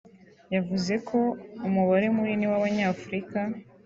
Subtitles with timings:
[0.55, 1.19] yavuze ko
[1.67, 3.39] umubare munini w’Abanyafurika